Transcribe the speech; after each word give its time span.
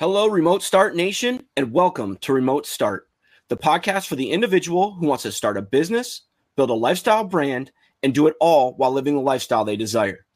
Hello, 0.00 0.26
Remote 0.26 0.64
Start 0.64 0.96
Nation, 0.96 1.46
and 1.56 1.70
welcome 1.70 2.16
to 2.16 2.32
Remote 2.32 2.66
Start, 2.66 3.08
the 3.46 3.56
podcast 3.56 4.08
for 4.08 4.16
the 4.16 4.28
individual 4.28 4.92
who 4.94 5.06
wants 5.06 5.22
to 5.22 5.30
start 5.30 5.56
a 5.56 5.62
business, 5.62 6.22
build 6.56 6.70
a 6.70 6.74
lifestyle 6.74 7.22
brand, 7.22 7.70
and 8.02 8.12
do 8.12 8.26
it 8.26 8.34
all 8.40 8.74
while 8.74 8.90
living 8.90 9.14
the 9.14 9.20
lifestyle 9.20 9.64
they 9.64 9.76
desire. 9.76 10.26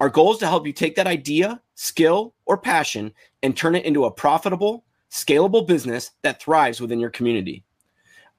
Our 0.00 0.08
goal 0.08 0.32
is 0.32 0.38
to 0.38 0.48
help 0.48 0.66
you 0.66 0.72
take 0.72 0.96
that 0.96 1.06
idea, 1.06 1.62
skill, 1.76 2.34
or 2.46 2.58
passion 2.58 3.12
and 3.44 3.56
turn 3.56 3.76
it 3.76 3.84
into 3.84 4.06
a 4.06 4.10
profitable, 4.10 4.84
scalable 5.08 5.64
business 5.64 6.10
that 6.22 6.42
thrives 6.42 6.80
within 6.80 6.98
your 6.98 7.10
community. 7.10 7.62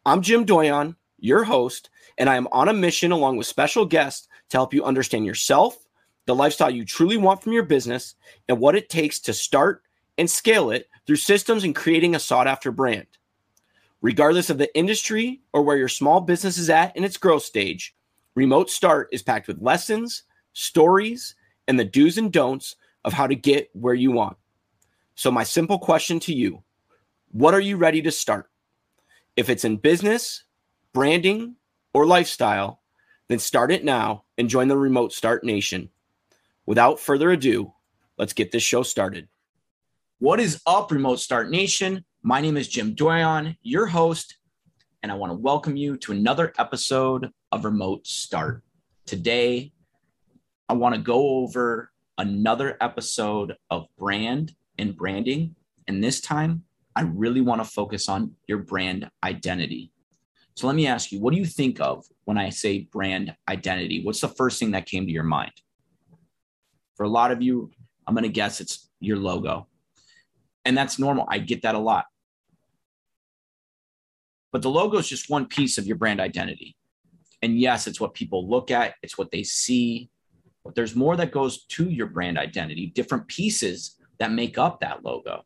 I'm 0.06 0.22
Jim 0.22 0.44
Doyon, 0.44 0.98
your 1.18 1.46
host, 1.46 1.90
and 2.18 2.30
I 2.30 2.36
am 2.36 2.50
on 2.52 2.68
a 2.68 2.74
mission 2.74 3.14
along 3.14 3.38
with 3.38 3.48
special 3.48 3.86
guests 3.86 4.28
to 4.50 4.58
help 4.58 4.74
you 4.74 4.84
understand 4.84 5.26
yourself, 5.26 5.78
the 6.26 6.36
lifestyle 6.36 6.70
you 6.70 6.84
truly 6.84 7.16
want 7.16 7.42
from 7.42 7.54
your 7.54 7.64
business, 7.64 8.16
and 8.50 8.60
what 8.60 8.76
it 8.76 8.90
takes 8.90 9.18
to 9.22 9.34
start 9.34 9.84
and 10.22 10.30
scale 10.30 10.70
it 10.70 10.88
through 11.08 11.16
systems 11.16 11.64
and 11.64 11.76
creating 11.76 12.14
a 12.14 12.20
sought 12.20 12.46
after 12.46 12.72
brand. 12.72 13.08
Regardless 14.04 14.52
of 14.52 14.60
the 14.60 14.74
industry 14.78 15.42
or 15.52 15.64
where 15.64 15.78
your 15.78 15.88
small 15.88 16.22
business 16.22 16.60
is 16.60 16.70
at 16.70 16.96
in 16.96 17.04
its 17.04 17.18
growth 17.18 17.42
stage, 17.42 17.96
Remote 18.36 18.70
Start 18.70 19.10
is 19.12 19.24
packed 19.24 19.48
with 19.48 19.64
lessons, 19.64 20.22
stories, 20.54 21.34
and 21.68 21.80
the 21.80 21.86
do's 21.86 22.20
and 22.20 22.32
don'ts 22.32 22.76
of 23.04 23.14
how 23.14 23.26
to 23.26 23.34
get 23.34 23.72
where 23.74 23.96
you 23.96 24.12
want. 24.12 24.38
So, 25.16 25.32
my 25.32 25.42
simple 25.42 25.80
question 25.80 26.20
to 26.20 26.34
you 26.36 26.62
what 27.32 27.56
are 27.56 27.60
you 27.60 27.78
ready 27.78 28.04
to 28.04 28.12
start? 28.12 28.52
If 29.36 29.50
it's 29.50 29.66
in 29.66 29.78
business, 29.78 30.44
branding, 30.94 31.56
or 31.96 32.06
lifestyle, 32.06 32.82
then 33.28 33.40
start 33.40 33.72
it 33.72 33.84
now 33.84 34.26
and 34.38 34.50
join 34.50 34.68
the 34.68 34.78
Remote 34.78 35.14
Start 35.14 35.44
Nation. 35.44 35.90
Without 36.68 37.00
further 37.00 37.32
ado, 37.32 37.74
let's 38.20 38.34
get 38.34 38.52
this 38.52 38.62
show 38.62 38.84
started. 38.84 39.28
What 40.22 40.40
is 40.40 40.62
up, 40.68 40.92
Remote 40.92 41.20
Start 41.20 41.50
Nation? 41.50 42.06
My 42.22 42.42
name 42.42 42.56
is 42.56 42.68
Jim 42.68 42.94
Doyon, 42.94 43.58
your 43.64 43.88
host, 43.88 44.38
and 45.02 45.12
I 45.12 45.16
want 45.16 45.32
to 45.32 45.36
welcome 45.36 45.76
you 45.76 45.98
to 45.98 46.12
another 46.12 46.54
episode 46.60 47.32
of 47.52 47.66
Remote 47.66 48.06
Start. 48.06 48.62
Today, 49.08 49.74
I 50.70 50.74
want 50.74 50.94
to 50.94 51.02
go 51.02 51.38
over 51.38 51.92
another 52.20 52.78
episode 52.82 53.56
of 53.72 53.88
brand 53.98 54.54
and 54.78 54.96
branding. 54.96 55.56
And 55.88 56.04
this 56.04 56.22
time, 56.22 56.66
I 56.96 57.02
really 57.02 57.42
want 57.42 57.64
to 57.64 57.68
focus 57.68 58.08
on 58.08 58.36
your 58.46 58.60
brand 58.60 59.10
identity. 59.24 59.92
So 60.54 60.68
let 60.68 60.76
me 60.76 60.86
ask 60.86 61.12
you, 61.12 61.20
what 61.20 61.34
do 61.34 61.40
you 61.40 61.48
think 61.48 61.82
of 61.82 62.06
when 62.26 62.38
I 62.38 62.52
say 62.52 62.88
brand 62.92 63.36
identity? 63.50 64.04
What's 64.04 64.22
the 64.22 64.28
first 64.28 64.60
thing 64.60 64.70
that 64.70 64.86
came 64.86 65.08
to 65.08 65.12
your 65.12 65.24
mind? 65.24 65.54
For 66.94 67.08
a 67.08 67.10
lot 67.10 67.32
of 67.32 67.42
you, 67.42 67.72
I'm 68.06 68.14
going 68.14 68.22
to 68.22 68.30
guess 68.30 68.62
it's 68.62 68.88
your 69.00 69.18
logo. 69.18 69.66
And 70.66 70.78
that's 70.78 71.00
normal. 71.00 71.26
I 71.30 71.40
get 71.40 71.64
that 71.64 71.76
a 71.76 71.80
lot. 71.80 72.06
But 74.52 74.62
the 74.62 74.70
logo 74.70 74.98
is 74.98 75.08
just 75.08 75.30
one 75.30 75.46
piece 75.46 75.78
of 75.78 75.88
your 75.88 75.96
brand 75.96 76.20
identity. 76.20 76.76
And 77.42 77.60
yes, 77.60 77.88
it's 77.88 78.00
what 78.00 78.14
people 78.14 78.48
look 78.48 78.70
at, 78.70 78.96
it's 79.02 79.18
what 79.18 79.32
they 79.32 79.44
see. 79.44 80.10
But 80.64 80.76
there's 80.76 80.96
more 80.96 81.16
that 81.16 81.32
goes 81.32 81.66
to 81.66 81.90
your 81.90 82.08
brand 82.08 82.38
identity, 82.38 82.88
different 82.88 83.28
pieces 83.28 83.98
that 84.20 84.32
make 84.32 84.58
up 84.58 84.82
that 84.82 85.04
logo. 85.04 85.44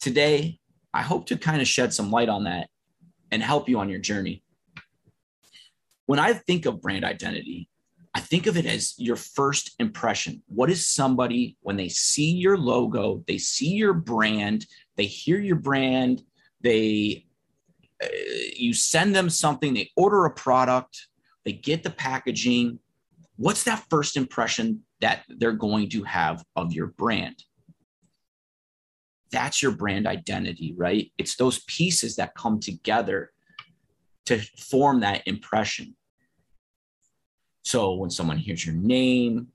Today, 0.00 0.60
I 0.92 1.02
hope 1.02 1.26
to 1.26 1.36
kind 1.36 1.60
of 1.60 1.66
shed 1.66 1.92
some 1.92 2.10
light 2.10 2.28
on 2.28 2.44
that 2.44 2.68
and 3.32 3.42
help 3.42 3.68
you 3.68 3.80
on 3.80 3.88
your 3.88 3.98
journey. 3.98 4.44
When 6.06 6.18
I 6.20 6.34
think 6.34 6.66
of 6.66 6.80
brand 6.80 7.04
identity, 7.04 7.68
I 8.14 8.20
think 8.20 8.46
of 8.46 8.56
it 8.56 8.64
as 8.64 8.94
your 8.96 9.16
first 9.16 9.74
impression. 9.80 10.42
What 10.46 10.70
is 10.70 10.86
somebody 10.86 11.56
when 11.62 11.76
they 11.76 11.88
see 11.88 12.30
your 12.30 12.56
logo, 12.56 13.24
they 13.26 13.38
see 13.38 13.70
your 13.70 13.92
brand, 13.92 14.66
they 14.96 15.06
hear 15.06 15.40
your 15.40 15.56
brand, 15.56 16.22
they 16.60 17.26
uh, 18.02 18.06
you 18.56 18.72
send 18.72 19.14
them 19.14 19.28
something, 19.28 19.74
they 19.74 19.90
order 19.96 20.24
a 20.26 20.30
product, 20.30 21.08
they 21.44 21.52
get 21.52 21.82
the 21.82 21.90
packaging. 21.90 22.78
What's 23.36 23.64
that 23.64 23.84
first 23.90 24.16
impression 24.16 24.82
that 25.00 25.24
they're 25.28 25.52
going 25.52 25.88
to 25.90 26.04
have 26.04 26.44
of 26.54 26.72
your 26.72 26.88
brand? 26.88 27.42
That's 29.32 29.60
your 29.60 29.72
brand 29.72 30.06
identity, 30.06 30.72
right? 30.76 31.10
It's 31.18 31.34
those 31.34 31.64
pieces 31.64 32.14
that 32.16 32.36
come 32.36 32.60
together 32.60 33.32
to 34.26 34.38
form 34.56 35.00
that 35.00 35.26
impression. 35.26 35.96
So 37.64 37.94
when 37.94 38.10
someone 38.10 38.36
hears 38.36 38.64
your 38.64 38.74
name, 38.74 39.48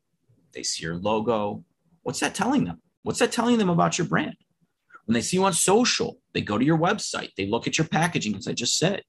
they 0.54 0.64
see 0.64 0.84
your 0.84 0.96
logo, 0.96 1.64
what's 2.02 2.20
that 2.22 2.34
telling 2.34 2.66
them? 2.66 2.82
What's 3.04 3.20
that 3.20 3.32
telling 3.32 3.60
them 3.60 3.70
about 3.70 3.98
your 3.98 4.08
brand? 4.08 4.36
When 5.06 5.14
they 5.14 5.22
see 5.22 5.38
you 5.38 5.46
on 5.46 5.54
social, 5.54 6.20
they 6.34 6.42
go 6.42 6.58
to 6.58 6.66
your 6.66 6.78
website, 6.78 7.30
they 7.38 7.46
look 7.46 7.68
at 7.68 7.78
your 7.78 7.88
packaging, 7.88 8.36
as 8.36 8.48
I 8.48 8.54
just 8.54 8.78
said. 8.78 9.04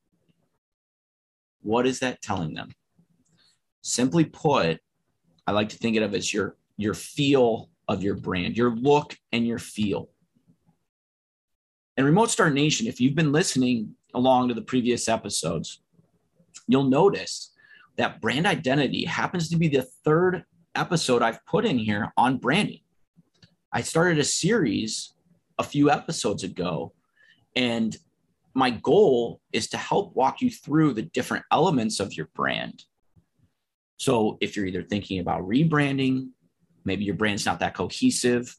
What 1.63 1.87
is 1.87 2.01
that 2.01 2.23
telling 2.23 2.55
them? 2.55 2.71
Simply 3.83 4.27
put, 4.27 4.81
I 5.47 5.53
like 5.53 5.71
to 5.71 5.79
think 5.79 5.97
of 5.97 6.15
it 6.15 6.17
as 6.17 6.33
your, 6.33 6.57
your 6.77 6.95
feel 6.95 7.71
of 7.89 8.03
your 8.03 8.17
brand, 8.17 8.57
your 8.57 8.71
look 8.71 9.17
and 9.33 9.47
your 9.47 9.59
feel. 9.59 10.11
And 11.97 12.05
Remote 12.07 12.31
Start 12.31 12.53
Nation, 12.53 12.87
if 12.87 13.01
you've 13.01 13.15
been 13.15 13.33
listening 13.33 13.95
along 14.15 14.49
to 14.49 14.55
the 14.55 14.63
previous 14.63 15.09
episodes, 15.09 15.83
you'll 16.67 16.85
notice 16.85 17.53
that 18.01 18.19
brand 18.19 18.47
identity 18.47 19.05
happens 19.05 19.51
to 19.51 19.59
be 19.59 19.69
the 19.69 19.87
third 20.07 20.45
episode 20.75 21.21
I've 21.21 21.45
put 21.45 21.67
in 21.67 21.77
here 21.77 22.11
on 22.17 22.39
branding. 22.39 22.81
I 23.75 23.83
started 23.83 24.19
a 24.19 24.25
series 24.25 25.13
a 25.59 25.63
few 25.63 25.91
episodes 25.91 26.43
ago, 26.43 26.95
and 27.55 27.95
my 28.55 28.71
goal 28.71 29.43
is 29.53 29.69
to 29.69 29.77
help 29.77 30.17
walk 30.17 30.41
you 30.41 30.51
through 30.51 30.95
the 30.95 31.03
different 31.03 31.45
elements 31.53 32.01
of 32.01 32.15
your 32.15 32.31
brand. 32.35 32.85
So, 33.99 34.39
if 34.41 34.57
you're 34.57 34.65
either 34.65 34.83
thinking 34.83 35.21
about 35.21 35.47
rebranding, 35.47 36.31
maybe 36.87 37.05
your 37.05 37.17
brand's 37.17 37.45
not 37.45 37.61
that 37.61 37.75
cohesive, 37.75 38.57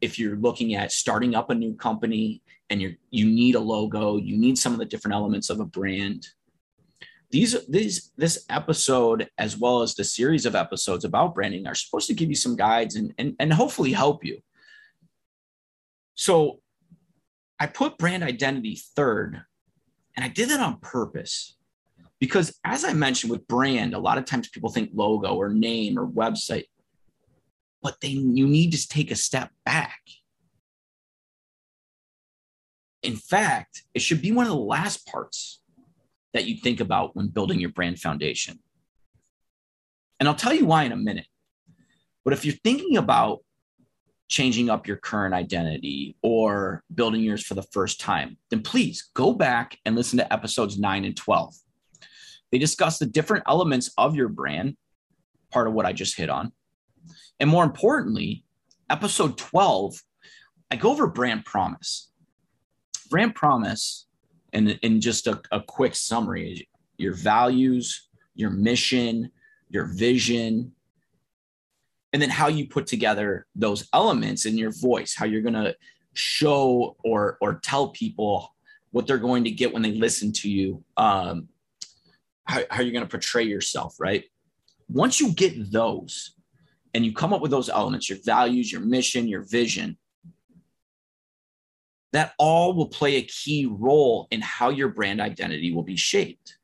if 0.00 0.18
you're 0.18 0.34
looking 0.34 0.74
at 0.74 0.90
starting 0.90 1.36
up 1.36 1.50
a 1.50 1.54
new 1.54 1.76
company 1.76 2.42
and 2.68 2.82
you 2.82 2.96
you 3.10 3.26
need 3.26 3.54
a 3.54 3.60
logo, 3.60 4.16
you 4.16 4.36
need 4.36 4.58
some 4.58 4.72
of 4.72 4.80
the 4.80 4.84
different 4.86 5.14
elements 5.14 5.50
of 5.50 5.60
a 5.60 5.64
brand, 5.64 6.26
these 7.32 7.56
these 7.66 8.12
this 8.16 8.44
episode 8.50 9.28
as 9.38 9.56
well 9.56 9.80
as 9.80 9.94
the 9.94 10.04
series 10.04 10.44
of 10.44 10.54
episodes 10.54 11.04
about 11.04 11.34
branding 11.34 11.66
are 11.66 11.74
supposed 11.74 12.06
to 12.08 12.14
give 12.14 12.28
you 12.28 12.36
some 12.36 12.54
guides 12.54 12.94
and 12.94 13.14
and, 13.18 13.34
and 13.40 13.52
hopefully 13.52 13.92
help 13.92 14.24
you. 14.24 14.38
So 16.14 16.60
i 17.58 17.66
put 17.66 17.98
brand 17.98 18.22
identity 18.22 18.78
third 18.94 19.42
and 20.14 20.24
i 20.24 20.28
did 20.28 20.50
that 20.50 20.60
on 20.60 20.78
purpose. 20.80 21.56
Because 22.20 22.56
as 22.64 22.84
i 22.84 22.92
mentioned 22.92 23.32
with 23.32 23.48
brand 23.48 23.94
a 23.94 23.98
lot 23.98 24.18
of 24.18 24.26
times 24.26 24.50
people 24.50 24.70
think 24.70 24.90
logo 24.92 25.34
or 25.34 25.48
name 25.48 25.98
or 25.98 26.06
website 26.06 26.66
but 27.82 27.96
then 28.00 28.36
you 28.36 28.46
need 28.46 28.70
to 28.72 28.88
take 28.88 29.10
a 29.10 29.16
step 29.16 29.50
back. 29.64 30.00
In 33.02 33.16
fact 33.16 33.84
it 33.94 34.02
should 34.02 34.20
be 34.20 34.32
one 34.32 34.44
of 34.44 34.52
the 34.52 34.58
last 34.58 35.06
parts 35.06 35.61
that 36.32 36.46
you 36.46 36.56
think 36.56 36.80
about 36.80 37.14
when 37.14 37.28
building 37.28 37.60
your 37.60 37.70
brand 37.70 37.98
foundation. 37.98 38.58
And 40.18 40.28
I'll 40.28 40.34
tell 40.34 40.54
you 40.54 40.66
why 40.66 40.84
in 40.84 40.92
a 40.92 40.96
minute. 40.96 41.26
But 42.24 42.32
if 42.32 42.44
you're 42.44 42.54
thinking 42.62 42.96
about 42.96 43.40
changing 44.28 44.70
up 44.70 44.86
your 44.86 44.96
current 44.96 45.34
identity 45.34 46.16
or 46.22 46.82
building 46.94 47.22
yours 47.22 47.42
for 47.42 47.54
the 47.54 47.66
first 47.72 48.00
time, 48.00 48.38
then 48.50 48.62
please 48.62 49.10
go 49.14 49.32
back 49.32 49.78
and 49.84 49.94
listen 49.94 50.18
to 50.18 50.32
episodes 50.32 50.78
9 50.78 51.04
and 51.04 51.16
12. 51.16 51.54
They 52.50 52.58
discuss 52.58 52.98
the 52.98 53.06
different 53.06 53.44
elements 53.46 53.92
of 53.98 54.14
your 54.14 54.28
brand, 54.28 54.76
part 55.50 55.66
of 55.66 55.74
what 55.74 55.86
I 55.86 55.92
just 55.92 56.16
hit 56.16 56.30
on. 56.30 56.52
And 57.40 57.50
more 57.50 57.64
importantly, 57.64 58.44
episode 58.88 59.36
12, 59.36 59.96
I 60.70 60.76
go 60.76 60.92
over 60.92 61.06
brand 61.06 61.44
promise. 61.44 62.10
Brand 63.10 63.34
promise 63.34 64.06
and 64.52 64.70
in 64.82 65.00
just 65.00 65.26
a, 65.26 65.40
a 65.50 65.60
quick 65.60 65.94
summary 65.94 66.68
your 66.96 67.14
values 67.14 68.08
your 68.34 68.50
mission 68.50 69.30
your 69.68 69.86
vision 69.86 70.72
and 72.12 72.20
then 72.20 72.30
how 72.30 72.48
you 72.48 72.68
put 72.68 72.86
together 72.86 73.46
those 73.54 73.88
elements 73.92 74.46
in 74.46 74.56
your 74.58 74.72
voice 74.72 75.14
how 75.14 75.24
you're 75.24 75.42
going 75.42 75.54
to 75.54 75.74
show 76.14 76.96
or 77.04 77.38
or 77.40 77.54
tell 77.62 77.88
people 77.88 78.54
what 78.90 79.06
they're 79.06 79.18
going 79.18 79.44
to 79.44 79.50
get 79.50 79.72
when 79.72 79.82
they 79.82 79.92
listen 79.92 80.30
to 80.32 80.50
you 80.50 80.84
um, 80.96 81.48
how, 82.44 82.60
how 82.70 82.82
you're 82.82 82.92
going 82.92 83.04
to 83.04 83.10
portray 83.10 83.44
yourself 83.44 83.96
right? 83.98 84.24
Once 84.88 85.20
you 85.20 85.32
get 85.32 85.72
those 85.72 86.34
and 86.92 87.04
you 87.04 87.14
come 87.14 87.32
up 87.32 87.40
with 87.40 87.50
those 87.50 87.70
elements 87.70 88.08
your 88.08 88.18
values 88.24 88.70
your 88.70 88.82
mission 88.82 89.26
your 89.26 89.42
vision 89.42 89.96
that 92.12 92.34
all 92.38 92.74
will 92.74 92.88
play 92.88 93.16
a 93.16 93.22
key 93.22 93.66
role 93.66 94.28
in 94.30 94.40
how 94.40 94.68
your 94.68 94.88
brand 94.88 95.20
identity 95.20 95.72
will 95.72 95.82
be 95.82 95.96
shaped. 95.96 96.58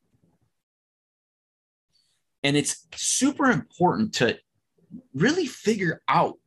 And 2.45 2.57
it's 2.57 2.87
super 2.95 3.51
important 3.51 4.15
to 4.15 4.39
really 5.15 5.47
figure 5.47 6.03
out 6.09 6.39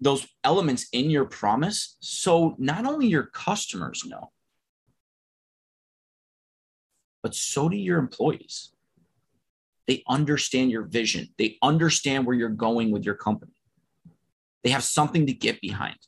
those 0.00 0.26
elements 0.44 0.88
in 0.92 1.10
your 1.10 1.24
promise 1.24 1.96
so 2.00 2.54
not 2.58 2.86
only 2.86 3.06
your 3.06 3.24
customers 3.24 4.04
know, 4.06 4.30
but 7.22 7.34
so 7.34 7.68
do 7.68 7.76
your 7.76 7.98
employees. 7.98 8.70
They 9.86 10.02
understand 10.08 10.70
your 10.70 10.84
vision, 10.84 11.28
they 11.38 11.58
understand 11.62 12.26
where 12.26 12.36
you're 12.36 12.48
going 12.48 12.90
with 12.90 13.04
your 13.04 13.14
company. 13.14 13.52
They 14.64 14.70
have 14.70 14.84
something 14.84 15.26
to 15.26 15.32
get 15.32 15.60
behind. 15.60 15.98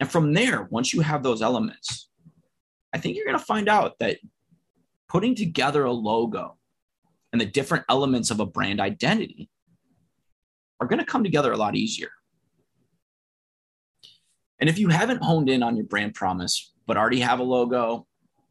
And 0.00 0.10
from 0.10 0.34
there, 0.34 0.64
once 0.70 0.92
you 0.92 1.00
have 1.00 1.22
those 1.22 1.42
elements, 1.42 2.08
I 2.92 2.98
think 2.98 3.16
you're 3.16 3.26
going 3.26 3.38
to 3.38 3.44
find 3.44 3.68
out 3.68 3.98
that 3.98 4.18
putting 5.08 5.34
together 5.34 5.84
a 5.84 5.92
logo 5.92 6.56
and 7.32 7.40
the 7.40 7.46
different 7.46 7.84
elements 7.88 8.30
of 8.30 8.40
a 8.40 8.46
brand 8.46 8.80
identity 8.80 9.48
are 10.80 10.86
going 10.86 10.98
to 10.98 11.04
come 11.04 11.24
together 11.24 11.52
a 11.52 11.56
lot 11.56 11.74
easier. 11.74 12.10
And 14.58 14.70
if 14.70 14.78
you 14.78 14.88
haven't 14.88 15.22
honed 15.22 15.48
in 15.48 15.62
on 15.62 15.76
your 15.76 15.86
brand 15.86 16.14
promise, 16.14 16.72
but 16.86 16.96
already 16.96 17.20
have 17.20 17.40
a 17.40 17.44
logo, 17.44 18.06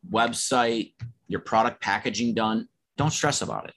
website, 0.10 0.94
your 1.28 1.40
product 1.40 1.82
packaging 1.82 2.36
done, 2.36 2.68
don't 2.98 3.12
stress 3.12 3.42
about 3.42 3.70
it. 3.70 3.76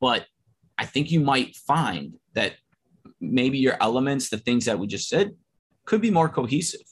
But 0.00 0.26
I 0.76 0.86
think 0.86 1.10
you 1.10 1.20
might 1.20 1.56
find 1.56 2.14
that 2.34 2.54
maybe 3.20 3.58
your 3.58 3.76
elements, 3.80 4.28
the 4.28 4.38
things 4.38 4.64
that 4.66 4.78
we 4.78 4.86
just 4.86 5.08
said, 5.08 5.34
could 5.84 6.00
be 6.00 6.10
more 6.10 6.28
cohesive. 6.28 6.82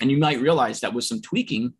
And 0.00 0.10
you 0.10 0.18
might 0.18 0.40
realize 0.40 0.80
that 0.80 0.94
with 0.94 1.04
some 1.04 1.20
tweaking 1.20 1.74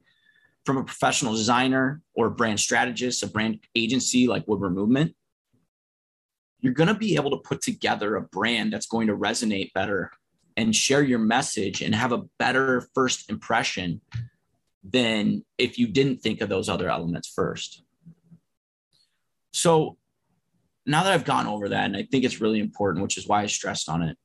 from 0.64 0.78
a 0.78 0.84
professional 0.84 1.32
designer 1.32 2.00
or 2.14 2.28
a 2.28 2.31
brand 2.31 2.61
strategist, 2.61 3.22
a 3.22 3.26
brand 3.26 3.61
agency 3.75 4.26
like 4.26 4.46
Woodward 4.49 4.75
Movement, 4.75 5.14
you're 6.61 6.72
going 6.72 6.88
to 6.88 6.94
be 6.94 7.16
able 7.16 7.31
to 7.31 7.37
put 7.37 7.61
together 7.61 8.16
a 8.16 8.22
brand 8.22 8.72
that's 8.72 8.87
going 8.87 9.08
to 9.08 9.16
resonate 9.16 9.72
better 9.75 10.11
and 10.56 10.75
share 10.75 11.02
your 11.02 11.19
message 11.19 11.82
and 11.82 11.94
have 11.94 12.12
a 12.12 12.22
better 12.38 12.88
first 12.94 13.28
impression 13.28 14.00
than 14.82 15.44
if 15.58 15.78
you 15.78 15.87
didn't 15.87 16.22
think 16.22 16.40
of 16.40 16.49
those 16.49 16.69
other 16.69 16.88
elements 16.88 17.28
first. 17.28 17.82
So 19.52 19.99
now 20.87 21.03
that 21.03 21.13
I've 21.13 21.25
gone 21.25 21.47
over 21.47 21.71
that, 21.71 21.87
and 21.87 21.97
I 21.97 22.03
think 22.03 22.25
it's 22.25 22.41
really 22.41 22.61
important, 22.61 23.03
which 23.03 23.17
is 23.17 23.27
why 23.27 23.43
I 23.43 23.47
stressed 23.47 23.89
on 23.89 24.03
it, 24.03 24.17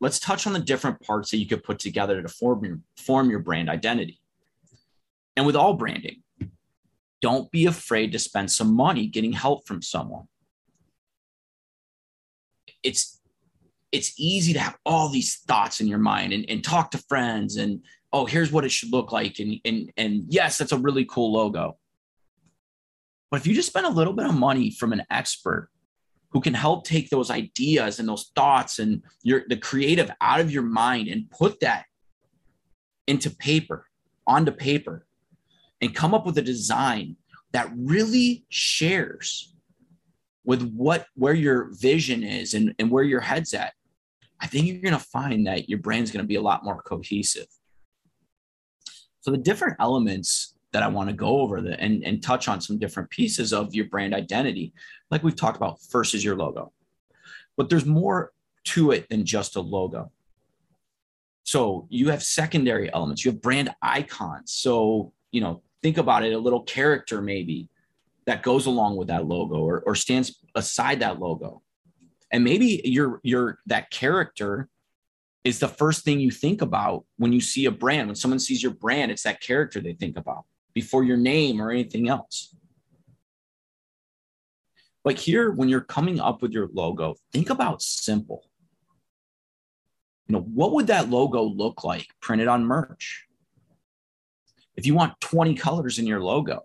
let's 0.00 0.20
touch 0.20 0.46
on 0.46 0.52
the 0.52 0.58
different 0.58 1.00
parts 1.00 1.30
that 1.30 1.38
you 1.38 1.46
could 1.46 1.64
put 1.64 1.78
together 1.78 2.20
to 2.20 2.28
form 2.28 2.64
your, 2.64 2.80
form 2.98 3.30
your 3.30 3.38
brand 3.38 3.70
identity. 3.70 4.20
And 5.36 5.46
with 5.46 5.56
all 5.56 5.74
branding, 5.74 6.22
don't 7.22 7.50
be 7.50 7.66
afraid 7.66 8.12
to 8.12 8.18
spend 8.18 8.50
some 8.50 8.74
money 8.74 9.06
getting 9.06 9.32
help 9.32 9.66
from 9.66 9.80
someone. 9.80 10.28
It's 12.82 13.20
it's 13.92 14.12
easy 14.18 14.52
to 14.52 14.58
have 14.58 14.76
all 14.84 15.08
these 15.08 15.36
thoughts 15.46 15.80
in 15.80 15.86
your 15.86 16.00
mind 16.00 16.32
and, 16.32 16.44
and 16.48 16.64
talk 16.64 16.90
to 16.90 16.98
friends 16.98 17.56
and 17.56 17.80
oh 18.12 18.26
here's 18.26 18.50
what 18.52 18.64
it 18.64 18.72
should 18.72 18.92
look 18.92 19.10
like. 19.10 19.38
And 19.38 19.58
and 19.64 19.90
and 19.96 20.24
yes 20.28 20.58
that's 20.58 20.72
a 20.72 20.78
really 20.78 21.06
cool 21.06 21.32
logo 21.32 21.78
but 23.34 23.40
if 23.40 23.48
you 23.48 23.54
just 23.54 23.66
spend 23.66 23.84
a 23.84 23.90
little 23.90 24.12
bit 24.12 24.26
of 24.26 24.34
money 24.36 24.70
from 24.70 24.92
an 24.92 25.02
expert 25.10 25.68
who 26.30 26.40
can 26.40 26.54
help 26.54 26.84
take 26.84 27.10
those 27.10 27.32
ideas 27.32 27.98
and 27.98 28.08
those 28.08 28.30
thoughts 28.36 28.78
and 28.78 29.02
your 29.24 29.42
the 29.48 29.56
creative 29.56 30.08
out 30.20 30.38
of 30.38 30.52
your 30.52 30.62
mind 30.62 31.08
and 31.08 31.28
put 31.32 31.58
that 31.58 31.86
into 33.08 33.30
paper 33.30 33.88
onto 34.24 34.52
paper 34.52 35.04
and 35.80 35.96
come 35.96 36.14
up 36.14 36.24
with 36.24 36.38
a 36.38 36.42
design 36.42 37.16
that 37.50 37.72
really 37.74 38.44
shares 38.50 39.52
with 40.44 40.62
what 40.72 41.06
where 41.16 41.34
your 41.34 41.70
vision 41.72 42.22
is 42.22 42.54
and, 42.54 42.72
and 42.78 42.88
where 42.88 43.02
your 43.02 43.20
head's 43.20 43.52
at, 43.52 43.72
I 44.38 44.46
think 44.46 44.68
you're 44.68 44.80
going 44.80 44.92
to 44.92 45.00
find 45.00 45.48
that 45.48 45.68
your 45.68 45.80
brain's 45.80 46.12
going 46.12 46.22
to 46.22 46.28
be 46.28 46.36
a 46.36 46.40
lot 46.40 46.64
more 46.64 46.80
cohesive. 46.82 47.48
So 49.22 49.32
the 49.32 49.38
different 49.38 49.78
elements 49.80 50.43
that 50.74 50.82
I 50.82 50.88
want 50.88 51.08
to 51.08 51.14
go 51.14 51.40
over 51.40 51.62
the, 51.62 51.80
and, 51.80 52.04
and 52.04 52.22
touch 52.22 52.48
on 52.48 52.60
some 52.60 52.78
different 52.78 53.08
pieces 53.08 53.52
of 53.52 53.74
your 53.74 53.86
brand 53.86 54.12
identity, 54.12 54.74
like 55.10 55.22
we've 55.22 55.36
talked 55.36 55.56
about, 55.56 55.80
first 55.80 56.14
is 56.14 56.24
your 56.24 56.36
logo. 56.36 56.72
But 57.56 57.70
there's 57.70 57.86
more 57.86 58.32
to 58.64 58.90
it 58.90 59.08
than 59.08 59.24
just 59.24 59.56
a 59.56 59.60
logo. 59.60 60.10
So 61.44 61.86
you 61.88 62.10
have 62.10 62.22
secondary 62.22 62.92
elements, 62.92 63.24
you 63.24 63.30
have 63.30 63.40
brand 63.40 63.74
icons. 63.80 64.52
So, 64.52 65.12
you 65.30 65.40
know, 65.40 65.62
think 65.82 65.96
about 65.96 66.24
it, 66.24 66.32
a 66.32 66.38
little 66.38 66.62
character 66.62 67.22
maybe 67.22 67.68
that 68.26 68.42
goes 68.42 68.66
along 68.66 68.96
with 68.96 69.08
that 69.08 69.26
logo 69.26 69.56
or, 69.56 69.82
or 69.86 69.94
stands 69.94 70.42
aside 70.54 71.00
that 71.00 71.20
logo 71.20 71.62
and 72.34 72.42
maybe 72.42 72.80
your 72.84 73.20
your 73.22 73.58
that 73.66 73.90
character 73.90 74.68
is 75.44 75.60
the 75.60 75.68
first 75.68 76.04
thing 76.04 76.18
you 76.18 76.32
think 76.32 76.62
about 76.62 77.04
when 77.16 77.32
you 77.32 77.40
see 77.40 77.66
a 77.66 77.70
brand 77.70 78.08
when 78.08 78.16
someone 78.16 78.40
sees 78.40 78.62
your 78.62 78.72
brand 78.72 79.12
it's 79.12 79.22
that 79.22 79.40
character 79.40 79.80
they 79.80 79.92
think 79.92 80.16
about 80.16 80.44
before 80.74 81.04
your 81.04 81.16
name 81.16 81.60
or 81.60 81.70
anything 81.70 82.08
else. 82.08 82.54
But 85.02 85.18
here 85.18 85.50
when 85.50 85.68
you're 85.68 85.80
coming 85.80 86.20
up 86.20 86.42
with 86.42 86.52
your 86.52 86.68
logo 86.72 87.16
think 87.32 87.50
about 87.50 87.82
simple. 87.82 88.44
You 90.26 90.34
know 90.34 90.40
what 90.40 90.72
would 90.72 90.86
that 90.88 91.10
logo 91.10 91.42
look 91.42 91.84
like 91.84 92.06
printed 92.20 92.48
on 92.48 92.64
merch? 92.64 93.26
If 94.76 94.86
you 94.86 94.94
want 94.94 95.20
20 95.20 95.54
colors 95.54 95.98
in 95.98 96.06
your 96.06 96.20
logo 96.20 96.64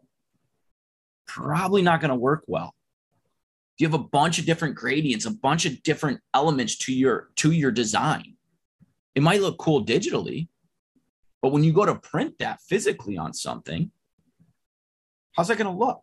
probably 1.30 1.84
not 1.84 2.02
going 2.02 2.10
to 2.10 2.16
work 2.16 2.44
well. 2.48 2.74
If 3.76 3.82
you 3.82 3.88
have 3.88 4.00
a 4.00 4.04
bunch 4.04 4.40
of 4.40 4.46
different 4.46 4.76
gradients, 4.76 5.26
a 5.26 5.32
bunch 5.32 5.66
of 5.66 5.82
different 5.84 6.20
elements 6.34 6.76
to 6.80 6.94
your 6.94 7.30
to 7.36 7.52
your 7.52 7.72
design, 7.72 8.36
it 9.16 9.22
might 9.22 9.42
look 9.42 9.58
cool 9.60 9.86
digitally, 9.86 10.50
but 11.42 11.52
when 11.52 11.64
you 11.64 11.72
go 11.72 11.86
to 11.86 11.96
print 11.96 12.40
that 12.40 12.62
physically 12.62 13.18
on 13.18 13.34
something, 13.34 13.92
how's 15.36 15.48
that 15.48 15.58
going 15.58 15.72
to 15.72 15.78
look? 15.78 16.02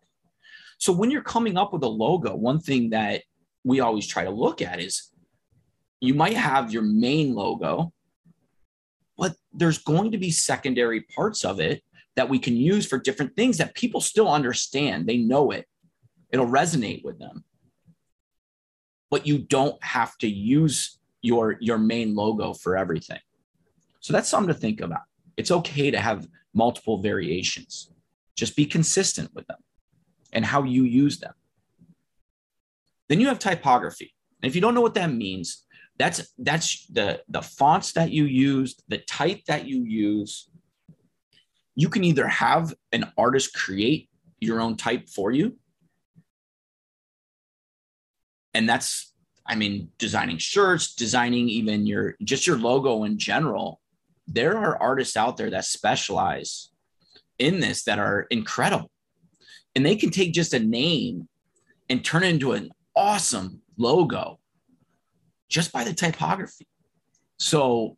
So 0.77 0.93
when 0.93 1.11
you're 1.11 1.21
coming 1.21 1.57
up 1.57 1.73
with 1.73 1.83
a 1.83 1.87
logo, 1.87 2.35
one 2.35 2.59
thing 2.59 2.91
that 2.91 3.23
we 3.63 3.79
always 3.79 4.07
try 4.07 4.23
to 4.23 4.29
look 4.29 4.61
at 4.61 4.79
is 4.79 5.11
you 5.99 6.13
might 6.13 6.37
have 6.37 6.71
your 6.71 6.83
main 6.83 7.33
logo, 7.33 7.91
but 9.17 9.35
there's 9.51 9.79
going 9.79 10.11
to 10.11 10.17
be 10.17 10.29
secondary 10.29 11.01
parts 11.01 11.43
of 11.43 11.59
it 11.59 11.83
that 12.15 12.29
we 12.29 12.39
can 12.39 12.55
use 12.55 12.85
for 12.85 12.97
different 12.97 13.35
things 13.35 13.57
that 13.57 13.75
people 13.75 14.01
still 14.01 14.29
understand. 14.29 15.07
They 15.07 15.17
know 15.17 15.51
it, 15.51 15.67
it'll 16.31 16.47
resonate 16.47 17.03
with 17.03 17.19
them. 17.19 17.43
But 19.09 19.25
you 19.25 19.39
don't 19.39 19.81
have 19.83 20.17
to 20.19 20.27
use 20.27 20.99
your, 21.21 21.57
your 21.59 21.77
main 21.77 22.13
logo 22.13 22.53
for 22.53 22.77
everything. 22.77 23.19
So 23.99 24.13
that's 24.13 24.29
something 24.29 24.53
to 24.53 24.59
think 24.59 24.81
about. 24.81 25.01
It's 25.37 25.51
okay 25.51 25.91
to 25.91 25.99
have 25.99 26.27
multiple 26.53 27.01
variations, 27.01 27.91
just 28.37 28.55
be 28.55 28.65
consistent 28.65 29.29
with 29.33 29.45
them 29.47 29.57
and 30.31 30.45
how 30.45 30.63
you 30.63 30.83
use 30.83 31.19
them. 31.19 31.33
Then 33.09 33.19
you 33.19 33.27
have 33.27 33.39
typography. 33.39 34.13
And 34.41 34.49
if 34.49 34.55
you 34.55 34.61
don't 34.61 34.75
know 34.75 34.81
what 34.81 34.93
that 34.93 35.11
means, 35.11 35.65
that's 35.97 36.31
that's 36.37 36.85
the 36.87 37.21
the 37.27 37.41
fonts 37.41 37.93
that 37.93 38.11
you 38.11 38.25
use, 38.25 38.75
the 38.87 38.99
type 38.99 39.43
that 39.47 39.65
you 39.65 39.83
use, 39.83 40.49
you 41.75 41.89
can 41.89 42.03
either 42.03 42.27
have 42.27 42.73
an 42.91 43.11
artist 43.17 43.53
create 43.53 44.09
your 44.39 44.61
own 44.61 44.77
type 44.77 45.09
for 45.09 45.31
you. 45.31 45.57
And 48.53 48.67
that's, 48.67 49.13
I 49.45 49.55
mean, 49.55 49.89
designing 49.97 50.37
shirts, 50.37 50.93
designing 50.93 51.49
even 51.49 51.87
your 51.87 52.15
just 52.23 52.45
your 52.45 52.57
logo 52.57 53.03
in 53.03 53.17
general. 53.17 53.81
There 54.27 54.57
are 54.57 54.81
artists 54.81 55.15
out 55.15 55.37
there 55.37 55.49
that 55.51 55.65
specialize 55.65 56.69
in 57.39 57.59
this 57.59 57.83
that 57.83 57.99
are 57.99 58.27
incredible. 58.29 58.91
And 59.75 59.85
they 59.85 59.95
can 59.95 60.09
take 60.09 60.33
just 60.33 60.53
a 60.53 60.59
name 60.59 61.27
and 61.89 62.03
turn 62.03 62.23
it 62.23 62.29
into 62.29 62.53
an 62.53 62.71
awesome 62.95 63.61
logo 63.77 64.39
just 65.49 65.71
by 65.71 65.83
the 65.83 65.93
typography. 65.93 66.67
So 67.37 67.97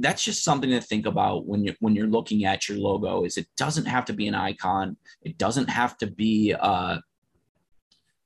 that's 0.00 0.24
just 0.24 0.42
something 0.42 0.70
to 0.70 0.80
think 0.80 1.06
about 1.06 1.46
when 1.46 1.62
you 1.62 1.74
when 1.80 1.94
you're 1.94 2.06
looking 2.06 2.44
at 2.44 2.68
your 2.68 2.78
logo 2.78 3.24
is 3.24 3.36
it 3.36 3.46
doesn't 3.56 3.84
have 3.84 4.04
to 4.06 4.12
be 4.12 4.26
an 4.26 4.34
icon 4.34 4.96
it 5.22 5.36
doesn't 5.36 5.68
have 5.68 5.96
to 5.98 6.06
be 6.06 6.54
uh 6.58 6.96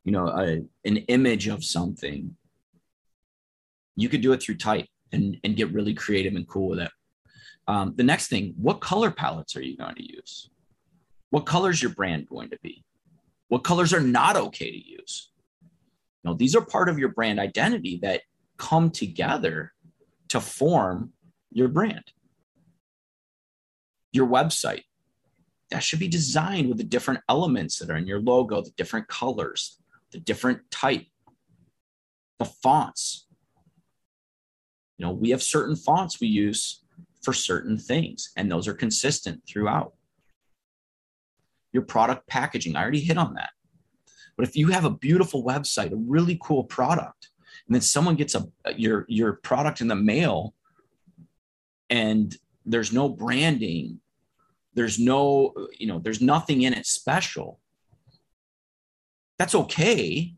you 0.04 0.12
know 0.12 0.28
a, 0.28 0.62
an 0.88 0.96
image 1.08 1.48
of 1.48 1.64
something 1.64 2.36
you 3.96 4.08
could 4.08 4.20
do 4.20 4.32
it 4.32 4.42
through 4.42 4.56
type 4.56 4.86
and 5.12 5.36
and 5.42 5.56
get 5.56 5.72
really 5.72 5.94
creative 5.94 6.36
and 6.36 6.48
cool 6.48 6.68
with 6.68 6.78
it 6.78 6.90
um, 7.66 7.94
the 7.96 8.04
next 8.04 8.28
thing 8.28 8.54
what 8.56 8.80
color 8.80 9.10
palettes 9.10 9.56
are 9.56 9.62
you 9.62 9.76
going 9.76 9.94
to 9.94 10.12
use 10.12 10.50
what 11.30 11.46
colors 11.46 11.82
your 11.82 11.92
brand 11.92 12.28
going 12.28 12.50
to 12.50 12.58
be 12.62 12.84
what 13.48 13.64
colors 13.64 13.92
are 13.92 14.00
not 14.00 14.36
okay 14.36 14.70
to 14.70 14.86
use 14.86 15.30
you 16.22 16.30
know 16.30 16.34
these 16.34 16.54
are 16.54 16.64
part 16.64 16.88
of 16.88 16.98
your 16.98 17.10
brand 17.10 17.38
identity 17.38 17.98
that 18.02 18.22
come 18.56 18.90
together 18.90 19.72
to 20.28 20.40
form 20.40 21.12
your 21.50 21.68
brand. 21.68 22.04
Your 24.12 24.26
website, 24.26 24.82
that 25.70 25.82
should 25.82 25.98
be 25.98 26.08
designed 26.08 26.68
with 26.68 26.78
the 26.78 26.84
different 26.84 27.20
elements 27.28 27.78
that 27.78 27.90
are 27.90 27.96
in 27.96 28.06
your 28.06 28.20
logo, 28.20 28.60
the 28.62 28.70
different 28.76 29.08
colors, 29.08 29.78
the 30.12 30.18
different 30.18 30.70
type. 30.70 31.06
The 32.38 32.44
fonts. 32.44 33.26
You 34.98 35.06
know, 35.06 35.12
we 35.12 35.30
have 35.30 35.42
certain 35.42 35.76
fonts 35.76 36.20
we 36.20 36.26
use 36.26 36.83
for 37.24 37.32
certain 37.32 37.78
things, 37.78 38.30
and 38.36 38.50
those 38.50 38.68
are 38.68 38.74
consistent 38.74 39.42
throughout. 39.46 39.94
Your 41.72 41.82
product 41.82 42.26
packaging, 42.28 42.76
I 42.76 42.82
already 42.82 43.00
hit 43.00 43.18
on 43.18 43.34
that. 43.34 43.50
But 44.36 44.46
if 44.46 44.56
you 44.56 44.68
have 44.68 44.84
a 44.84 44.90
beautiful 44.90 45.44
website, 45.44 45.92
a 45.92 45.96
really 45.96 46.38
cool 46.42 46.64
product, 46.64 47.28
and 47.66 47.74
then 47.74 47.82
someone 47.82 48.16
gets 48.16 48.34
a 48.34 48.46
your 48.76 49.06
your 49.08 49.34
product 49.34 49.80
in 49.80 49.88
the 49.88 49.94
mail 49.94 50.54
and 51.90 52.36
there's 52.66 52.92
no 52.92 53.08
branding, 53.08 54.00
there's 54.74 54.98
no, 54.98 55.54
you 55.78 55.86
know, 55.86 55.98
there's 55.98 56.20
nothing 56.20 56.62
in 56.62 56.72
it 56.72 56.86
special. 56.86 57.60
That's 59.38 59.54
okay. 59.54 60.34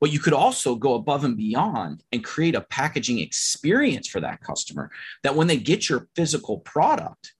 But 0.00 0.12
you 0.12 0.18
could 0.18 0.32
also 0.32 0.76
go 0.76 0.94
above 0.94 1.24
and 1.24 1.36
beyond 1.36 2.02
and 2.10 2.24
create 2.24 2.54
a 2.54 2.62
packaging 2.62 3.18
experience 3.18 4.08
for 4.08 4.20
that 4.20 4.40
customer 4.40 4.90
that 5.22 5.36
when 5.36 5.46
they 5.46 5.58
get 5.58 5.88
your 5.88 6.08
physical 6.16 6.58
product, 6.58 7.34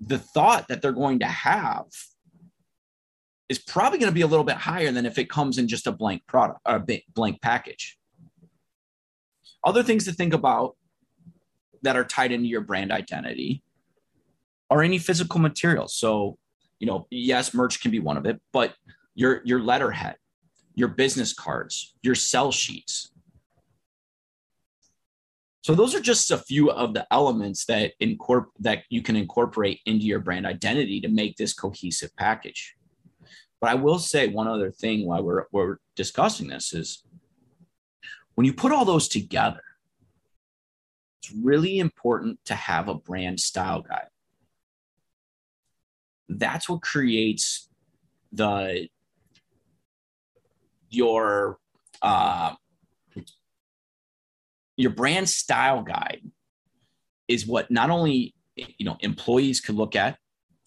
the 0.00 0.18
thought 0.18 0.68
that 0.68 0.80
they're 0.80 0.92
going 0.92 1.18
to 1.20 1.26
have 1.26 1.86
is 3.48 3.58
probably 3.58 3.98
going 3.98 4.10
to 4.10 4.14
be 4.14 4.22
a 4.22 4.26
little 4.26 4.44
bit 4.44 4.56
higher 4.56 4.90
than 4.90 5.06
if 5.06 5.18
it 5.18 5.28
comes 5.28 5.58
in 5.58 5.68
just 5.68 5.86
a 5.86 5.92
blank 5.92 6.26
product 6.26 6.60
or 6.66 6.76
a 6.76 7.02
blank 7.14 7.42
package. 7.42 7.98
Other 9.62 9.82
things 9.82 10.04
to 10.04 10.12
think 10.12 10.34
about 10.34 10.76
that 11.82 11.96
are 11.96 12.04
tied 12.04 12.32
into 12.32 12.46
your 12.46 12.60
brand 12.60 12.92
identity 12.92 13.62
are 14.70 14.82
any 14.82 14.98
physical 14.98 15.40
materials. 15.40 15.94
So, 15.94 16.38
you 16.78 16.86
know, 16.86 17.06
yes, 17.10 17.54
merch 17.54 17.80
can 17.80 17.90
be 17.90 18.00
one 18.00 18.16
of 18.16 18.26
it, 18.26 18.40
but 18.52 18.74
your 19.14 19.42
your 19.44 19.60
letterhead, 19.60 20.16
your 20.74 20.88
business 20.88 21.32
cards, 21.32 21.94
your 22.02 22.14
sell 22.14 22.50
sheets. 22.50 23.10
So 25.62 25.74
those 25.74 25.94
are 25.94 26.00
just 26.00 26.30
a 26.30 26.36
few 26.36 26.70
of 26.70 26.92
the 26.92 27.06
elements 27.10 27.64
that 27.66 27.92
incorp- 28.02 28.50
that 28.60 28.82
you 28.90 29.00
can 29.00 29.16
incorporate 29.16 29.80
into 29.86 30.04
your 30.04 30.18
brand 30.18 30.46
identity 30.46 31.00
to 31.00 31.08
make 31.08 31.36
this 31.36 31.54
cohesive 31.54 32.14
package. 32.16 32.74
But 33.60 33.70
I 33.70 33.74
will 33.76 33.98
say 33.98 34.28
one 34.28 34.46
other 34.46 34.70
thing 34.70 35.06
while 35.06 35.22
we're, 35.22 35.46
we're 35.52 35.78
discussing 35.96 36.48
this 36.48 36.74
is 36.74 37.02
when 38.34 38.44
you 38.44 38.52
put 38.52 38.72
all 38.72 38.84
those 38.84 39.08
together, 39.08 39.62
it's 41.22 41.32
really 41.32 41.78
important 41.78 42.38
to 42.44 42.54
have 42.54 42.88
a 42.88 42.94
brand 42.94 43.40
style 43.40 43.80
guide. 43.80 44.08
That's 46.28 46.68
what 46.68 46.82
creates 46.82 47.70
the 48.32 48.88
your 50.94 51.58
uh, 52.02 52.54
your 54.76 54.90
brand 54.90 55.28
style 55.28 55.82
guide 55.82 56.22
is 57.28 57.46
what 57.46 57.70
not 57.70 57.90
only 57.90 58.34
you 58.56 58.84
know 58.84 58.96
employees 59.00 59.60
could 59.60 59.74
look 59.74 59.96
at 59.96 60.18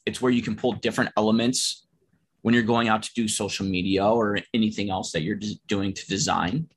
it's 0.06 0.22
where 0.22 0.32
you 0.32 0.42
can 0.42 0.56
pull 0.56 0.74
different 0.74 1.12
elements 1.18 1.88
when 2.42 2.54
you're 2.54 2.64
going 2.64 2.88
out 2.88 3.04
to 3.04 3.14
do 3.14 3.28
social 3.28 3.66
media 3.66 4.06
or 4.06 4.38
anything 4.54 4.90
else 4.90 5.12
that 5.12 5.22
you're 5.22 5.40
doing 5.68 5.94
to 5.94 6.08
design 6.08 6.68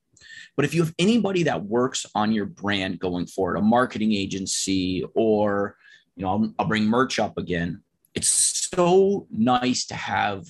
but 0.56 0.64
if 0.64 0.74
you 0.74 0.82
have 0.82 0.94
anybody 0.98 1.44
that 1.44 1.64
works 1.64 2.04
on 2.14 2.32
your 2.32 2.46
brand 2.46 2.98
going 2.98 3.26
forward, 3.26 3.56
a 3.56 3.62
marketing 3.62 4.12
agency, 4.12 5.04
or 5.14 5.76
you 6.16 6.22
know, 6.22 6.28
I'll, 6.30 6.54
I'll 6.58 6.66
bring 6.66 6.84
merch 6.84 7.18
up 7.18 7.38
again. 7.38 7.82
It's 8.14 8.28
so 8.28 9.26
nice 9.30 9.86
to 9.86 9.94
have 9.94 10.44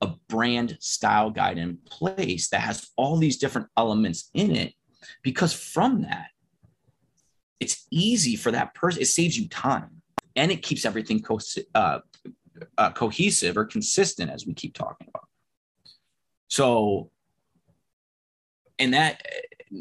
a 0.00 0.08
brand 0.28 0.76
style 0.80 1.30
guide 1.30 1.58
in 1.58 1.78
place 1.84 2.48
that 2.48 2.60
has 2.60 2.90
all 2.96 3.16
these 3.16 3.36
different 3.36 3.68
elements 3.76 4.30
in 4.34 4.54
it, 4.56 4.74
because 5.22 5.52
from 5.52 6.02
that, 6.02 6.28
it's 7.58 7.86
easy 7.90 8.36
for 8.36 8.50
that 8.50 8.74
person. 8.74 9.02
It 9.02 9.08
saves 9.08 9.38
you 9.38 9.48
time, 9.48 10.02
and 10.36 10.50
it 10.50 10.62
keeps 10.62 10.84
everything 10.84 11.20
co- 11.20 11.38
uh, 11.74 11.98
uh, 12.78 12.90
cohesive 12.92 13.56
or 13.56 13.64
consistent, 13.64 14.30
as 14.30 14.46
we 14.46 14.54
keep 14.54 14.74
talking 14.74 15.08
about. 15.08 15.28
So 16.48 17.10
and 18.80 18.94
that 18.94 19.22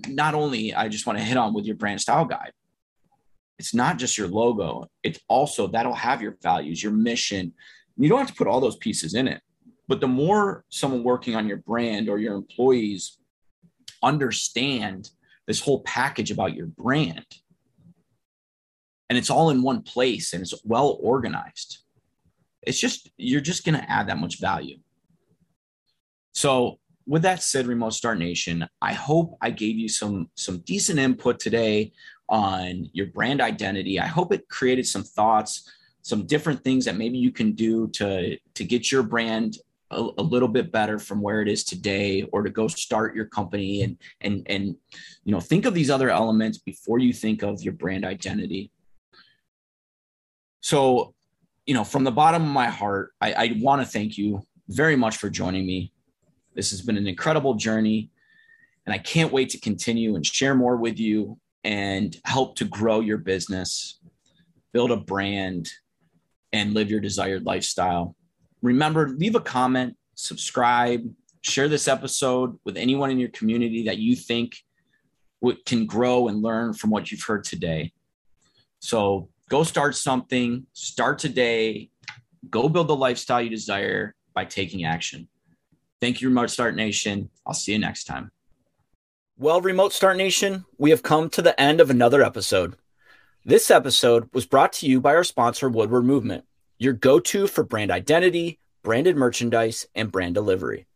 not 0.08 0.36
only 0.36 0.76
I 0.76 0.90
just 0.90 1.08
want 1.08 1.18
to 1.18 1.26
hit 1.26 1.38
on 1.38 1.54
with 1.54 1.66
your 1.66 1.78
brand 1.78 2.02
style 2.02 2.26
guide, 2.26 2.52
it's 3.58 3.74
not 3.74 3.98
just 3.98 4.18
your 4.18 4.28
logo, 4.28 4.90
it's 5.04 5.20
also 5.28 5.68
that'll 5.68 5.94
have 5.94 6.22
your 6.22 6.38
values, 6.44 6.84
your 6.84 6.92
mission. 6.92 7.54
You 7.98 8.10
don't 8.10 8.20
have 8.20 8.28
to 8.28 8.36
put 8.36 8.48
all 8.48 8.62
those 8.62 8.78
pieces 8.78 9.16
in 9.16 9.28
it. 9.28 9.42
But 9.90 10.02
the 10.02 10.08
more 10.08 10.66
someone 10.70 11.04
working 11.04 11.36
on 11.36 11.48
your 11.48 11.58
brand 11.58 12.10
or 12.10 12.20
your 12.20 12.36
employees 12.36 13.18
understand 14.04 15.10
this 15.48 15.60
whole 15.60 15.82
package 15.82 16.30
about 16.30 16.54
your 16.54 16.68
brand, 16.68 17.26
and 19.10 19.18
it's 19.18 19.32
all 19.32 19.50
in 19.50 19.64
one 19.64 19.82
place 19.82 20.32
and 20.32 20.44
it's 20.44 20.54
well 20.64 21.00
organized, 21.02 21.80
it's 22.62 22.80
just, 22.80 23.10
you're 23.18 23.42
just 23.42 23.66
going 23.66 23.80
to 23.80 23.92
add 23.92 24.08
that 24.10 24.20
much 24.20 24.40
value. 24.40 24.78
So 26.34 26.78
with 27.08 27.24
that 27.24 27.42
said, 27.42 27.66
Remote 27.66 27.96
Start 27.96 28.20
Nation, 28.20 28.68
I 28.84 28.94
hope 28.94 29.40
I 29.42 29.50
gave 29.50 29.76
you 29.76 29.90
some 29.90 30.30
some 30.36 30.60
decent 30.60 31.00
input 31.00 31.40
today 31.40 31.92
on 32.30 32.88
your 32.94 33.08
brand 33.08 33.42
identity. 33.42 34.00
I 34.00 34.06
hope 34.06 34.32
it 34.32 34.48
created 34.48 34.86
some 34.86 35.04
thoughts, 35.04 35.68
some 36.04 36.28
different 36.28 36.64
things 36.64 36.86
that 36.86 36.96
maybe 36.96 37.18
you 37.18 37.32
can 37.32 37.54
do 37.54 37.88
to 37.94 38.38
to 38.54 38.64
get 38.64 38.92
your 38.92 39.02
brand 39.02 39.58
a, 39.92 40.10
a, 40.18 40.24
little 40.24 40.48
bit 40.48 40.72
better 40.72 41.00
from 41.00 41.22
where 41.22 41.42
it 41.42 41.48
is 41.48 41.64
today 41.64 42.24
or 42.32 42.44
to 42.44 42.50
go 42.50 42.68
start 42.68 43.16
your 43.16 43.26
company 43.26 43.82
and 43.84 43.98
and 44.22 44.44
and 44.48 44.76
you 45.24 45.32
know 45.32 45.40
think 45.40 45.66
of 45.66 45.74
these 45.74 45.90
other 45.90 46.10
elements 46.10 46.58
before 46.58 47.00
you 47.00 47.14
think 47.14 47.44
of 47.44 47.62
your 47.62 47.74
brand 47.74 48.06
identity 48.06 48.72
so 50.62 51.14
you 51.66 51.74
know 51.74 51.84
from 51.84 52.04
the 52.04 52.12
bottom 52.12 52.44
of 52.44 52.50
my 52.50 52.68
heart 52.68 53.14
i, 53.22 53.34
I 53.34 53.58
want 53.60 53.82
to 53.82 53.88
thank 53.88 54.18
you 54.18 54.42
very 54.68 54.96
much 54.96 55.18
for 55.18 55.30
joining 55.30 55.66
me 55.66 55.92
this 56.60 56.72
has 56.72 56.82
been 56.82 56.98
an 56.98 57.08
incredible 57.08 57.54
journey, 57.54 58.10
and 58.86 58.94
I 58.94 58.98
can't 58.98 59.32
wait 59.32 59.50
to 59.52 59.60
continue 59.60 60.16
and 60.16 60.26
share 60.26 60.56
more 60.56 60.76
with 60.76 61.00
you 61.00 61.40
and 61.64 62.16
help 62.26 62.56
to 62.58 62.66
grow 62.66 63.00
your 63.00 63.18
business, 63.18 64.00
build 64.74 64.92
a 64.92 64.98
brand, 64.98 65.70
and 66.52 66.74
live 66.74 66.90
your 66.90 67.00
desired 67.00 67.46
lifestyle. 67.46 68.16
Remember, 68.62 69.10
leave 69.10 69.36
a 69.36 69.40
comment, 69.40 69.96
subscribe, 70.16 71.02
share 71.42 71.68
this 71.68 71.88
episode 71.88 72.60
with 72.66 72.78
anyone 72.78 73.10
in 73.12 73.20
your 73.20 73.30
community 73.30 73.84
that 73.86 73.98
you 73.98 74.16
think 74.16 74.58
can 75.66 75.86
grow 75.86 76.28
and 76.28 76.42
learn 76.42 76.74
from 76.74 76.90
what 76.90 77.12
you've 77.12 77.24
heard 77.24 77.44
today. 77.44 77.94
So 78.80 79.30
go 79.50 79.64
start 79.64 79.96
something, 79.96 80.66
start 80.74 81.20
today, 81.20 81.90
go 82.50 82.68
build 82.68 82.88
the 82.88 82.96
lifestyle 82.96 83.42
you 83.42 83.50
desire 83.50 84.16
by 84.34 84.46
taking 84.46 84.84
action. 84.86 85.28
Thank 86.02 86.22
you, 86.22 86.30
Remote 86.30 86.50
Start 86.50 86.76
Nation. 86.76 87.30
I'll 87.46 87.54
see 87.54 87.74
you 87.74 87.80
next 87.80 88.06
time. 88.06 88.32
Well, 89.38 89.62
Remote 89.62 89.94
Start 89.94 90.18
Nation, 90.18 90.66
we 90.78 90.90
have 90.90 91.04
come 91.04 91.30
to 91.30 91.42
the 91.42 91.60
end 91.60 91.80
of 91.80 91.90
another 91.90 92.22
episode. 92.22 92.76
This 93.46 93.72
episode 93.72 94.30
was 94.34 94.46
brought 94.46 94.74
to 94.74 94.86
you 94.86 95.00
by 95.00 95.16
our 95.16 95.24
sponsor, 95.24 95.70
Woodward 95.70 96.04
Movement, 96.04 96.44
your 96.80 96.94
go 96.94 97.20
to 97.20 97.46
for 97.46 97.64
brand 97.64 97.92
identity, 97.92 98.58
branded 98.82 99.16
merchandise, 99.16 99.86
and 99.94 100.12
brand 100.12 100.34
delivery. 100.34 100.88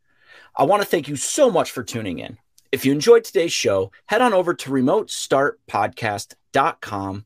I 0.58 0.63
want 0.63 0.82
to 0.82 0.88
thank 0.88 1.08
you 1.08 1.16
so 1.16 1.52
much 1.52 1.70
for 1.70 1.84
tuning 1.84 2.18
in. 2.18 2.40
If 2.72 2.86
you 2.86 2.92
enjoyed 2.92 3.24
today's 3.24 3.54
show, 3.54 3.92
head 4.08 4.24
on 4.24 4.34
over 4.34 4.56
to 4.56 4.72
remotestartpodcast.com 4.72 7.25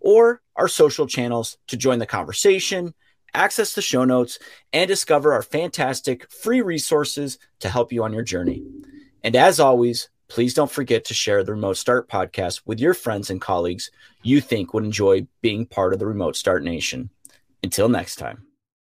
or 0.00 0.40
our 0.56 0.68
social 0.68 1.06
channels 1.06 1.56
to 1.68 1.76
join 1.76 2.00
the 2.00 2.06
conversation 2.06 2.94
access 3.34 3.74
the 3.74 3.82
show 3.82 4.04
notes, 4.04 4.38
and 4.72 4.88
discover 4.88 5.32
our 5.32 5.42
fantastic 5.42 6.30
free 6.30 6.60
resources 6.60 7.38
to 7.60 7.68
help 7.68 7.92
you 7.92 8.04
on 8.04 8.12
your 8.12 8.22
journey. 8.22 8.62
And 9.22 9.36
as 9.36 9.60
always, 9.60 10.08
please 10.28 10.54
don't 10.54 10.70
forget 10.70 11.04
to 11.06 11.14
share 11.14 11.42
the 11.42 11.52
Remote 11.52 11.76
Start 11.76 12.08
podcast 12.08 12.62
with 12.66 12.80
your 12.80 12.94
friends 12.94 13.30
and 13.30 13.40
colleagues 13.40 13.90
you 14.22 14.40
think 14.40 14.74
would 14.74 14.84
enjoy 14.84 15.26
being 15.40 15.66
part 15.66 15.92
of 15.92 15.98
the 15.98 16.06
Remote 16.06 16.36
Start 16.36 16.62
Nation. 16.62 17.10
Until 17.62 17.88
next 17.88 18.16
time. 18.16 18.47